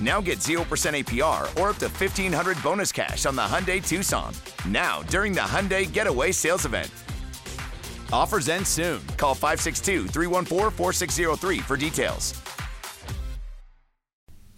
Now 0.00 0.20
get 0.20 0.40
0% 0.40 0.60
APR 0.94 1.44
or 1.60 1.70
up 1.70 1.76
to 1.78 1.88
1500 1.88 2.62
bonus 2.62 2.92
cash 2.92 3.24
on 3.24 3.34
the 3.34 3.42
Hyundai 3.42 3.80
Tucson. 3.80 4.32
Now, 4.68 5.02
during 5.08 5.32
the 5.32 5.40
Hyundai 5.40 5.90
Getaway 5.90 6.32
Sales 6.32 6.66
Event. 6.66 6.90
Offers 8.12 8.48
end 8.48 8.66
soon. 8.66 9.00
Call 9.16 9.34
562 9.34 10.08
314 10.08 10.70
4603 10.70 11.58
for 11.60 11.76
details. 11.76 12.34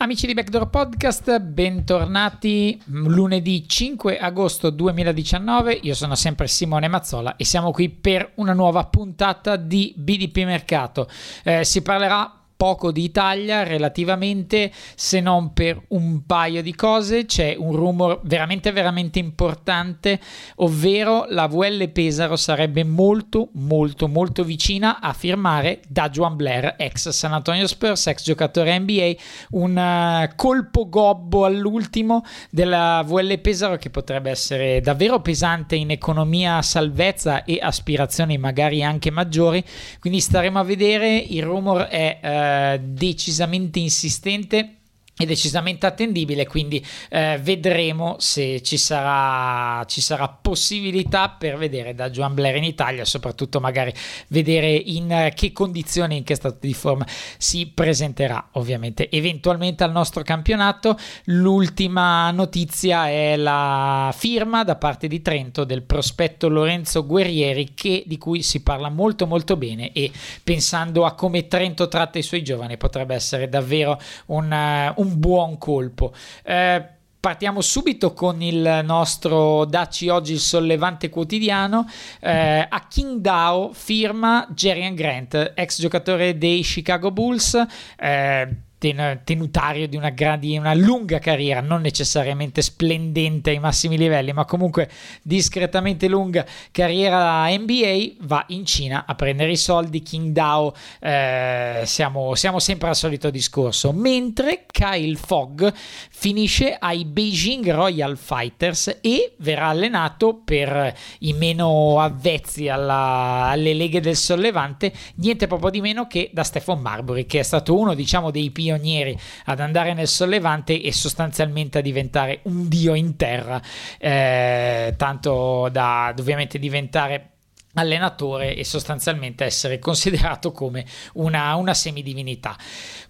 Amici 0.01 0.29
di 0.29 0.35
Backdoor 0.35 0.71
Podcast, 0.71 1.41
bentornati 1.41 2.81
lunedì 2.85 3.69
5 3.69 4.17
agosto 4.21 4.71
2019. 4.71 5.73
Io 5.73 5.95
sono 5.95 6.15
sempre 6.15 6.47
Simone 6.47 6.87
Mazzola 6.87 7.35
e 7.35 7.45
siamo 7.45 7.73
qui 7.73 7.89
per 7.89 8.31
una 8.37 8.53
nuova 8.53 8.85
puntata 8.85 9.57
di 9.57 9.93
BDP 9.97 10.45
Mercato. 10.45 11.09
Eh, 11.43 11.65
si 11.65 11.83
parlerà 11.83 12.38
poco 12.59 12.91
di 12.91 13.05
Italia 13.05 13.63
relativamente, 13.63 14.73
se 14.97 15.21
non 15.21 15.53
per 15.53 15.81
un 15.91 16.27
paio 16.27 16.61
di 16.61 16.75
cose. 16.75 17.25
C'è 17.25 17.55
un 17.57 17.73
rumor 17.77 18.21
veramente, 18.25 18.73
veramente 18.73 19.21
importante, 19.21 20.19
ovvero 20.57 21.25
la 21.29 21.47
VL 21.47 21.89
Pesaro 21.91 22.35
sarebbe 22.35 22.83
molto, 22.83 23.51
molto, 23.53 24.09
molto 24.09 24.43
vicina 24.43 24.99
a 25.01 25.13
firmare 25.13 25.83
da 25.89 26.11
Juan 26.11 26.35
Blair, 26.35 26.75
ex 26.77 27.11
San 27.11 27.33
Antonio 27.33 27.69
Spurs, 27.69 28.09
ex 28.09 28.25
giocatore 28.25 28.77
NBA, 28.77 29.13
un 29.51 29.77
uh, 29.77 30.35
colpo 30.35 30.89
gobbo 30.89 31.45
all'ultimo 31.45 32.25
della 32.51 33.05
VL 33.07 33.39
Pesaro 33.39 33.77
che 33.77 33.91
potrebbe 33.91 34.31
essere 34.31 34.81
davvero 34.81 35.21
pesante 35.21 35.77
in 35.77 35.93
economia, 35.93 36.61
salvezza 36.63 37.45
e 37.45 37.61
aspirazioni 37.63 38.37
magari 38.37 38.83
anche 38.83 39.13
maggiori. 39.13 39.65
Quindi 40.01 40.19
staremo 40.19 40.59
a 40.59 40.65
vedere. 40.65 41.17
Il 41.19 41.45
rumor 41.45 41.83
è 41.83 42.19
uh, 42.49 42.79
decisamente 42.83 43.81
insistente 43.81 44.78
è 45.19 45.27
decisamente 45.27 45.87
attendibile, 45.87 46.47
quindi 46.47 46.85
eh, 47.11 47.39
vedremo 47.43 48.17
se 48.19 48.63
ci 48.63 48.77
sarà, 48.77 49.85
ci 49.87 50.01
sarà 50.01 50.29
possibilità 50.29 51.29
per 51.29 51.57
vedere 51.57 51.95
da 51.95 52.09
Joan 52.11 52.35
Blair 52.35 52.57
in 52.57 52.65
Italia, 52.65 53.05
soprattutto 53.05 53.61
magari 53.61 53.93
vedere 54.29 54.71
in 54.71 55.11
eh, 55.11 55.33
che 55.35 55.53
condizioni, 55.53 56.19
in 56.19 56.23
che 56.25 56.37
stato 56.37 56.59
di 56.61 56.75
forma 56.75 57.07
si 57.37 57.67
presenterà 57.67 58.51
ovviamente 58.53 59.11
eventualmente 59.11 59.85
al 59.85 59.91
nostro 59.91 60.23
campionato. 60.23 60.97
L'ultima 61.25 62.31
notizia 62.31 63.09
è 63.09 63.37
la 63.37 64.15
firma 64.17 64.65
da 64.65 64.77
parte 64.77 65.09
di 65.09 65.21
Trento 65.21 65.65
del 65.65 65.83
prospetto 65.83 66.49
Lorenzo 66.49 67.05
Guerrieri 67.05 67.75
che, 67.75 68.05
di 68.07 68.19
cui 68.19 68.43
si 68.43 68.63
parla 68.63 68.89
molto 68.89 69.27
molto 69.27 69.57
bene 69.57 69.93
e 69.93 70.11
pensando 70.43 71.05
a 71.05 71.15
come 71.15 71.49
Trento 71.49 71.89
tratta 71.89 72.19
i 72.19 72.23
suoi 72.23 72.43
giovani 72.43 72.77
potrebbe 72.77 73.15
essere 73.15 73.49
davvero 73.49 74.01
un, 74.27 74.51
uh, 74.51 75.01
un 75.01 75.08
un 75.09 75.19
buon 75.19 75.59
colpo. 75.59 76.13
Eh, 76.45 76.85
partiamo 77.19 77.61
subito 77.61 78.13
con 78.13 78.43
il 78.43 78.83
nostro 78.85 79.65
Daci 79.65 80.09
Oggi 80.09 80.33
il 80.33 80.41
sollevante 80.41 81.09
quotidiano. 81.09 81.89
Eh, 82.21 82.67
a 82.69 82.87
Qingdao 82.87 83.73
firma 83.73 84.47
Jerian 84.51 84.95
Grant, 84.95 85.53
ex 85.55 85.81
giocatore 85.81 86.37
dei 86.37 86.63
Chicago 86.63 87.11
Bulls. 87.11 87.61
Eh, 87.99 88.49
ten- 88.79 89.21
tenutario 89.25 89.89
di 89.89 89.97
una, 89.97 90.11
di 90.37 90.57
una 90.57 90.75
lunga 90.75 91.19
carriera, 91.19 91.61
non 91.61 91.83
necessariamente 91.83 92.63
splendente 92.63 93.51
ai 93.51 93.59
massimi 93.59 93.99
livelli, 93.99 94.33
ma 94.33 94.45
comunque 94.45 94.89
discretamente 95.23 96.09
lunga 96.09 96.47
carriera 96.71 97.49
NBA, 97.49 98.13
va 98.21 98.45
in 98.49 98.65
Cina 98.65 99.05
a 99.07 99.15
prendere 99.15 99.51
i 99.51 99.57
soldi. 99.57 100.03
King 100.03 100.33
Dao, 100.33 100.75
eh, 101.01 101.83
siamo, 101.85 102.35
siamo 102.35 102.59
sempre 102.59 102.89
al 102.89 102.97
solito 102.97 103.31
discorso. 103.31 103.93
Mentre 103.93 104.65
Kyle 104.71 105.17
Fogg 105.17 105.67
finisce 106.11 106.77
ai 106.79 107.05
Beijing 107.05 107.71
Royal 107.71 108.17
Fighters 108.17 108.99
e 109.01 109.35
verrà 109.39 109.69
allenato 109.69 110.41
per 110.45 110.95
i 111.21 111.33
meno 111.33 112.01
avvezzi 112.01 112.69
alla, 112.69 113.49
alle 113.49 113.75
leghe 113.75 114.01
del 114.01 114.17
sollevante, 114.17 114.93
niente 115.17 115.47
proprio 115.47 115.71
di 115.71 115.81
meno 115.81 116.07
che 116.07 116.31
da 116.33 116.45
Stefan 116.45 116.81
Marbury, 116.81 117.27
che 117.27 117.41
è 117.41 117.43
stato 117.43 117.77
uno 117.77 117.95
diciamo 117.95 118.31
dei 118.31 118.51
pionieri 118.51 118.68
pionieri 118.69 119.19
ad 119.47 119.61
andare 119.61 119.95
nel 119.95 120.09
sollevante 120.09 120.81
e 120.81 120.93
sostanzialmente 120.93 121.79
a 121.79 121.81
diventare 121.81 122.41
un 122.43 122.69
dio 122.69 122.95
in 122.95 123.17
terra, 123.17 123.61
eh, 123.99 124.95
tanto 124.97 125.69
da 125.73 126.15
ovviamente 126.17 126.59
diventare 126.59 127.31
allenatore 127.75 128.57
e 128.57 128.65
sostanzialmente 128.65 129.45
essere 129.45 129.79
considerato 129.81 130.53
come 130.53 130.85
una, 131.15 131.55
una, 131.55 131.73
semidivinità. 131.75 132.57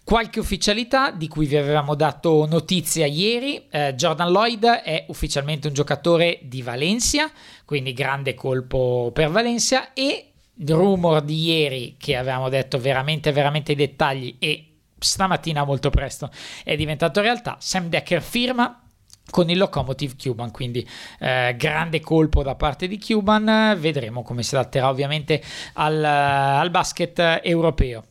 Qualche 0.04 0.40
ufficialità 0.40 1.10
di 1.10 1.26
cui 1.26 1.46
vi 1.46 1.56
avevamo 1.56 1.94
dato 1.94 2.46
notizia 2.46 3.06
ieri, 3.06 3.66
eh, 3.70 3.94
Jordan 3.94 4.30
Lloyd 4.30 4.64
è 4.64 5.06
ufficialmente 5.08 5.66
un 5.68 5.74
giocatore 5.74 6.38
di 6.42 6.62
Valencia, 6.62 7.30
quindi 7.64 7.92
grande 7.92 8.34
colpo 8.34 9.10
per 9.12 9.30
Valencia 9.30 9.92
e 9.92 10.32
rumor 10.66 11.22
di 11.22 11.44
ieri 11.44 11.96
che 11.98 12.16
avevamo 12.16 12.48
detto 12.48 12.78
veramente 12.78 13.30
veramente 13.30 13.72
i 13.72 13.76
dettagli 13.76 14.36
e 14.40 14.68
stamattina 14.98 15.64
molto 15.64 15.90
presto 15.90 16.30
è 16.64 16.76
diventato 16.76 17.20
realtà. 17.20 17.56
Sam 17.60 17.88
Decker 17.88 18.22
firma 18.22 18.82
con 19.30 19.50
il 19.50 19.58
Locomotive 19.58 20.14
Cuban, 20.20 20.50
quindi 20.50 20.88
eh, 21.20 21.54
grande 21.56 22.00
colpo 22.00 22.42
da 22.42 22.54
parte 22.54 22.88
di 22.88 22.98
Cuban, 22.98 23.76
vedremo 23.78 24.22
come 24.22 24.42
si 24.42 24.54
adatterà 24.54 24.88
ovviamente 24.88 25.42
al, 25.74 26.02
al 26.02 26.70
basket 26.70 27.40
europeo. 27.42 28.04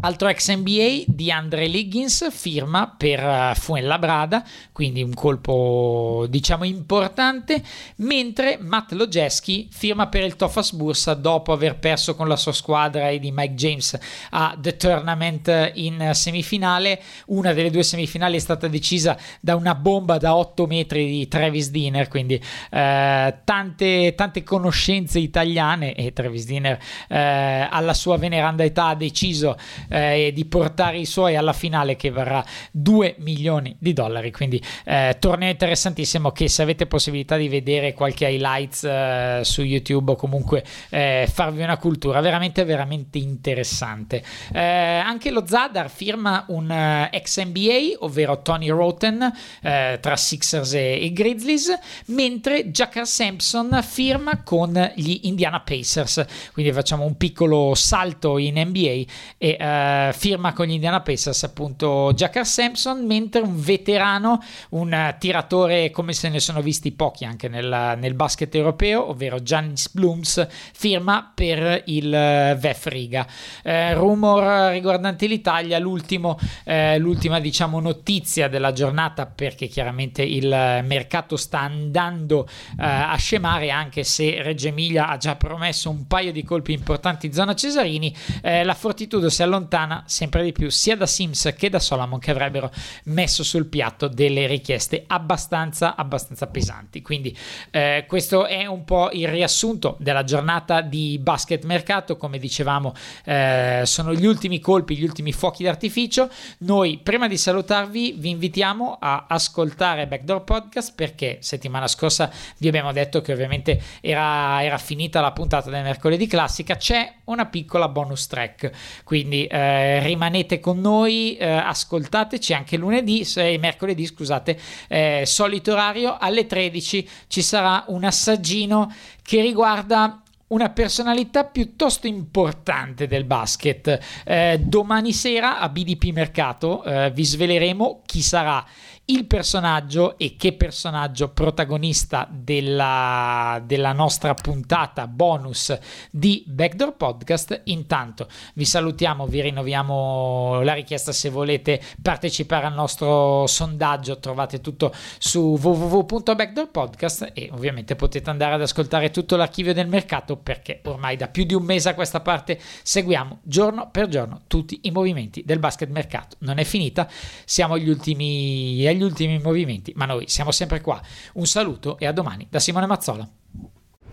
Altro 0.00 0.28
ex 0.28 0.52
NBA 0.52 1.04
di 1.06 1.30
Andre 1.30 1.66
Liggins 1.66 2.30
firma 2.30 2.94
per 2.96 3.22
uh, 3.24 3.54
Fuenlabrada, 3.54 4.44
quindi 4.72 5.02
un 5.02 5.14
colpo 5.14 6.26
diciamo 6.28 6.64
importante, 6.64 7.62
mentre 7.96 8.58
Matt 8.60 8.92
Lojeski 8.92 9.68
firma 9.70 10.08
per 10.08 10.24
il 10.24 10.36
Tofas 10.36 10.72
Bursa 10.72 11.14
dopo 11.14 11.52
aver 11.52 11.78
perso 11.78 12.14
con 12.14 12.28
la 12.28 12.36
sua 12.36 12.52
squadra 12.52 13.08
e 13.08 13.18
di 13.18 13.32
Mike 13.32 13.54
James 13.54 13.98
a 14.30 14.56
The 14.58 14.76
Tournament 14.76 15.70
in 15.74 16.10
semifinale. 16.12 17.00
Una 17.26 17.52
delle 17.52 17.70
due 17.70 17.82
semifinali 17.82 18.36
è 18.36 18.40
stata 18.40 18.68
decisa 18.68 19.16
da 19.40 19.56
una 19.56 19.74
bomba 19.74 20.18
da 20.18 20.36
8 20.36 20.66
metri 20.66 21.06
di 21.06 21.28
Travis 21.28 21.70
Dinner, 21.70 22.08
quindi 22.08 22.34
eh, 22.70 23.38
tante, 23.42 24.14
tante 24.14 24.42
conoscenze 24.42 25.18
italiane 25.18 25.94
e 25.94 26.12
Travis 26.12 26.44
Dinner 26.44 26.78
eh, 27.08 27.68
alla 27.70 27.94
sua 27.94 28.18
veneranda 28.18 28.64
età 28.64 28.88
ha 28.88 28.94
deciso 28.94 29.56
eh, 29.88 30.26
e 30.26 30.32
di 30.32 30.44
portare 30.44 30.98
i 30.98 31.04
suoi 31.04 31.36
alla 31.36 31.52
finale 31.52 31.96
che 31.96 32.10
varrà 32.10 32.44
2 32.70 33.16
milioni 33.18 33.76
di 33.78 33.92
dollari. 33.92 34.30
Quindi 34.30 34.62
eh, 34.84 35.16
torneo 35.18 35.50
interessantissimo 35.50 36.32
che 36.32 36.48
se 36.48 36.62
avete 36.62 36.86
possibilità 36.86 37.36
di 37.36 37.48
vedere 37.48 37.94
qualche 37.94 38.28
highlights 38.28 38.84
eh, 38.84 39.40
su 39.42 39.62
YouTube 39.62 40.12
o 40.12 40.16
comunque 40.16 40.64
eh, 40.90 41.28
farvi 41.32 41.62
una 41.62 41.76
cultura 41.76 42.20
veramente 42.20 42.64
veramente 42.64 43.18
interessante. 43.18 44.22
Eh, 44.52 44.60
anche 44.60 45.30
lo 45.30 45.44
Zadar 45.46 45.90
firma 45.90 46.44
un 46.48 46.70
uh, 46.70 47.14
ex 47.14 47.42
NBA, 47.42 48.04
ovvero 48.04 48.42
Tony 48.42 48.68
Roten 48.68 49.32
tra 49.60 50.16
Sixers 50.16 50.74
e, 50.74 51.04
e 51.04 51.12
Grizzlies, 51.12 51.72
mentre 52.06 52.70
Jacker 52.70 53.06
Sampson 53.06 53.80
firma 53.82 54.42
con 54.42 54.92
gli 54.94 55.20
Indiana 55.22 55.60
Pacers. 55.60 56.24
Quindi 56.52 56.72
facciamo 56.72 57.04
un 57.04 57.16
piccolo 57.16 57.74
salto 57.74 58.38
in 58.38 58.60
NBA 58.60 59.02
e 59.38 59.56
eh, 59.74 60.12
firma 60.12 60.52
con 60.52 60.66
gli 60.66 60.72
Indiana 60.72 61.00
Pacers 61.00 61.42
appunto 61.42 62.12
Jacker 62.14 62.46
Sampson, 62.46 63.04
mentre 63.04 63.40
un 63.40 63.60
veterano, 63.60 64.40
un 64.70 65.14
tiratore 65.18 65.90
come 65.90 66.12
se 66.12 66.28
ne 66.28 66.40
sono 66.40 66.60
visti 66.60 66.92
pochi 66.92 67.24
anche 67.24 67.48
nel, 67.48 67.96
nel 67.98 68.14
basket 68.14 68.54
europeo, 68.54 69.08
ovvero 69.10 69.42
Giannis 69.42 69.90
Blooms, 69.90 70.46
firma 70.72 71.32
per 71.34 71.82
il 71.86 72.10
VEF 72.10 72.86
Riga. 72.86 73.26
Eh, 73.62 73.94
rumor 73.94 74.70
riguardanti 74.70 75.26
l'Italia, 75.28 75.78
eh, 75.78 76.98
l'ultima 76.98 77.40
diciamo 77.40 77.80
notizia 77.80 78.48
della 78.48 78.72
giornata 78.72 79.26
perché 79.26 79.66
chiaramente 79.66 80.22
il 80.22 80.48
mercato 80.84 81.36
sta 81.36 81.60
andando 81.60 82.46
eh, 82.78 82.84
a 82.84 83.16
scemare 83.16 83.70
anche 83.70 84.04
se 84.04 84.42
Reggio 84.42 84.68
Emilia 84.68 85.08
ha 85.08 85.16
già 85.16 85.36
promesso 85.36 85.90
un 85.90 86.06
paio 86.06 86.32
di 86.32 86.44
colpi 86.44 86.72
importanti 86.72 87.26
in 87.26 87.32
zona 87.32 87.54
Cesarini, 87.54 88.14
eh, 88.42 88.64
la 88.64 88.74
Fortitudo 88.74 89.28
si 89.28 89.42
allontana 89.42 89.63
sempre 90.06 90.42
di 90.42 90.52
più 90.52 90.70
sia 90.70 90.96
da 90.96 91.06
Sims 91.06 91.52
che 91.56 91.70
da 91.70 91.78
Solomon 91.78 92.18
che 92.18 92.30
avrebbero 92.30 92.70
messo 93.04 93.42
sul 93.42 93.66
piatto 93.66 94.08
delle 94.08 94.46
richieste 94.46 95.04
abbastanza, 95.06 95.96
abbastanza 95.96 96.46
pesanti. 96.46 97.02
Quindi 97.02 97.36
eh, 97.70 98.04
questo 98.06 98.46
è 98.46 98.66
un 98.66 98.84
po' 98.84 99.10
il 99.12 99.28
riassunto 99.28 99.96
della 99.98 100.24
giornata 100.24 100.80
di 100.80 101.18
basket 101.20 101.64
mercato, 101.64 102.16
come 102.16 102.38
dicevamo 102.38 102.94
eh, 103.24 103.82
sono 103.84 104.14
gli 104.14 104.26
ultimi 104.26 104.60
colpi, 104.60 104.96
gli 104.96 105.04
ultimi 105.04 105.32
fuochi 105.32 105.64
d'artificio. 105.64 106.30
Noi 106.58 106.98
prima 107.02 107.28
di 107.28 107.36
salutarvi 107.36 108.14
vi 108.18 108.30
invitiamo 108.30 108.98
a 109.00 109.26
ascoltare 109.28 110.06
Backdoor 110.06 110.44
Podcast 110.44 110.94
perché 110.94 111.38
settimana 111.40 111.86
scorsa 111.86 112.30
vi 112.58 112.68
abbiamo 112.68 112.92
detto 112.92 113.20
che 113.20 113.32
ovviamente 113.32 113.80
era, 114.00 114.62
era 114.62 114.78
finita 114.78 115.20
la 115.20 115.32
puntata 115.32 115.70
del 115.70 115.82
mercoledì 115.82 116.26
classica, 116.26 116.76
c'è 116.76 117.12
una 117.24 117.46
piccola 117.46 117.88
bonus 117.88 118.26
track, 118.26 118.70
quindi 119.04 119.46
eh, 119.54 120.00
rimanete 120.00 120.58
con 120.58 120.80
noi, 120.80 121.36
eh, 121.36 121.48
ascoltateci 121.48 122.52
anche 122.52 122.76
lunedì, 122.76 123.24
eh, 123.36 123.56
mercoledì 123.60 124.04
scusate, 124.04 124.58
eh, 124.88 125.22
solito 125.24 125.70
orario 125.70 126.16
alle 126.18 126.46
13 126.46 127.08
ci 127.28 127.40
sarà 127.40 127.84
un 127.86 128.02
assaggino 128.02 128.92
che 129.22 129.40
riguarda 129.42 130.20
una 130.48 130.70
personalità 130.70 131.44
piuttosto 131.44 132.08
importante 132.08 133.06
del 133.06 133.22
basket. 133.22 134.00
Eh, 134.24 134.60
domani 134.60 135.12
sera 135.12 135.60
a 135.60 135.68
BDP 135.68 136.06
Mercato 136.06 136.82
eh, 136.82 137.12
vi 137.12 137.24
sveleremo 137.24 138.02
chi 138.04 138.22
sarà 138.22 138.64
il 139.06 139.26
personaggio 139.26 140.16
e 140.16 140.34
che 140.36 140.54
personaggio 140.54 141.28
protagonista 141.28 142.26
della, 142.30 143.60
della 143.64 143.92
nostra 143.92 144.32
puntata 144.32 145.06
bonus 145.06 145.76
di 146.10 146.42
Backdoor 146.46 146.96
Podcast. 146.96 147.62
Intanto 147.64 148.28
vi 148.54 148.64
salutiamo, 148.64 149.26
vi 149.26 149.42
rinnoviamo 149.42 150.62
la 150.62 150.72
richiesta 150.72 151.12
se 151.12 151.28
volete 151.28 151.82
partecipare 152.00 152.66
al 152.66 152.72
nostro 152.72 153.46
sondaggio, 153.46 154.18
trovate 154.18 154.60
tutto 154.60 154.92
su 155.18 155.58
www.backdoorpodcast 155.60 157.32
e 157.34 157.50
ovviamente 157.52 157.96
potete 157.96 158.30
andare 158.30 158.54
ad 158.54 158.62
ascoltare 158.62 159.10
tutto 159.10 159.36
l'archivio 159.36 159.74
del 159.74 159.88
mercato 159.88 160.36
perché 160.36 160.80
ormai 160.84 161.16
da 161.16 161.28
più 161.28 161.44
di 161.44 161.52
un 161.52 161.64
mese 161.64 161.90
a 161.90 161.94
questa 161.94 162.20
parte 162.20 162.58
seguiamo 162.82 163.40
giorno 163.42 163.90
per 163.90 164.08
giorno 164.08 164.42
tutti 164.46 164.80
i 164.84 164.90
movimenti 164.90 165.42
del 165.44 165.58
basket 165.58 165.90
mercato. 165.90 166.36
Non 166.38 166.58
è 166.58 166.64
finita, 166.64 167.06
siamo 167.44 167.74
agli 167.74 167.88
ultimi 167.88 168.86
agli 168.94 169.02
ultimi 169.02 169.38
movimenti, 169.38 169.92
ma 169.96 170.06
noi 170.06 170.28
siamo 170.28 170.50
sempre 170.50 170.80
qua. 170.80 171.00
Un 171.34 171.46
saluto 171.46 171.98
e 171.98 172.06
a 172.06 172.12
domani 172.12 172.46
da 172.48 172.58
Simone 172.60 172.86
Mazzola. 172.86 173.28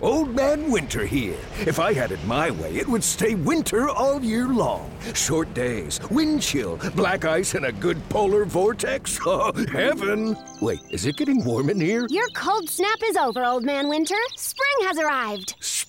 Old 0.02 0.34
Man 0.34 0.72
Winter 0.72 1.06
here. 1.06 1.38
If 1.68 1.78
I 1.78 1.94
had 1.94 2.12
it 2.12 2.18
my 2.26 2.50
way, 2.50 2.76
it 2.76 2.88
would 2.88 3.04
stay 3.04 3.36
winter 3.36 3.88
all 3.88 4.20
year 4.20 4.48
long. 4.48 4.90
Short 5.14 5.54
days, 5.54 6.00
wind 6.10 6.42
chill, 6.42 6.80
black 6.96 7.24
ice, 7.24 7.54
and 7.54 7.66
a 7.66 7.72
good 7.72 7.98
polar 8.10 8.44
vortex. 8.46 9.20
Oh, 9.28 9.54
heaven! 9.72 10.36
Wait, 10.60 10.80
is 10.90 11.06
it 11.06 11.18
getting 11.18 11.44
warm 11.46 11.70
in 11.70 11.80
here? 11.80 12.08
Your 12.10 12.28
cold 12.34 12.68
snap 12.68 12.98
is 13.04 13.16
over, 13.16 13.46
Old 13.46 13.64
Man 13.64 13.88
Winter. 13.90 14.18
Spring 14.36 14.88
has 14.88 14.98
arrived. 14.98 15.54